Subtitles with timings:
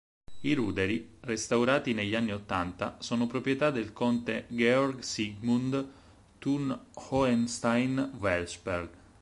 [0.41, 5.87] I ruderi, restaurati negli anni ottanta, sono proprietà del conte Georg Siegmund
[6.39, 8.89] Thun-Hohenstein-Welsperg.